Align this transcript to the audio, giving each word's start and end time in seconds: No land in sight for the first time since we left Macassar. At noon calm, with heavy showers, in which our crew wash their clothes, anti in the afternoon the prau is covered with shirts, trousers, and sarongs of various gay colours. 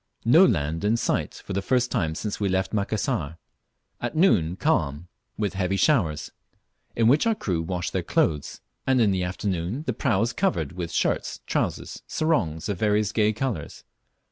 No 0.25 0.43
land 0.47 0.83
in 0.83 0.97
sight 0.97 1.35
for 1.45 1.53
the 1.53 1.61
first 1.61 1.91
time 1.91 2.15
since 2.15 2.39
we 2.39 2.49
left 2.49 2.73
Macassar. 2.73 3.37
At 4.01 4.15
noon 4.17 4.55
calm, 4.55 5.07
with 5.37 5.53
heavy 5.53 5.75
showers, 5.75 6.31
in 6.95 7.07
which 7.07 7.27
our 7.27 7.35
crew 7.35 7.61
wash 7.61 7.91
their 7.91 8.01
clothes, 8.01 8.61
anti 8.87 9.03
in 9.03 9.11
the 9.11 9.23
afternoon 9.23 9.83
the 9.85 9.93
prau 9.93 10.23
is 10.23 10.33
covered 10.33 10.71
with 10.71 10.91
shirts, 10.91 11.41
trousers, 11.45 11.97
and 11.97 12.09
sarongs 12.11 12.67
of 12.67 12.79
various 12.79 13.11
gay 13.11 13.31
colours. 13.31 13.83